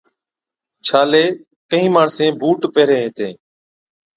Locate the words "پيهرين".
2.73-3.01